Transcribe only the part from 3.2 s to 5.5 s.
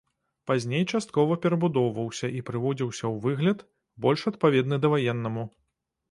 выгляд, больш адпаведны даваеннаму.